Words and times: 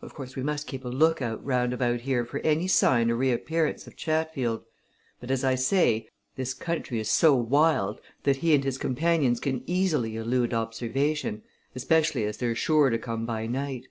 Of 0.00 0.14
course, 0.14 0.36
we 0.36 0.44
must 0.44 0.68
keep 0.68 0.84
a 0.84 0.88
look 0.88 1.20
out 1.20 1.44
round 1.44 1.72
about 1.72 2.02
here 2.02 2.24
for 2.24 2.38
any 2.44 2.68
sign 2.68 3.10
or 3.10 3.16
reappearance 3.16 3.88
of 3.88 3.96
Chatfield, 3.96 4.62
but, 5.18 5.28
as 5.28 5.42
I 5.42 5.56
say, 5.56 6.08
this 6.36 6.54
country 6.54 7.00
is 7.00 7.10
so 7.10 7.34
wild 7.34 8.00
that 8.22 8.36
he 8.36 8.54
and 8.54 8.62
his 8.62 8.78
companions 8.78 9.40
can 9.40 9.64
easily 9.66 10.14
elude 10.14 10.54
observation, 10.54 11.42
especially 11.74 12.22
as 12.26 12.36
they're 12.36 12.54
sure 12.54 12.90
to 12.90 12.98
come 12.98 13.26
by 13.26 13.48
night. 13.48 13.88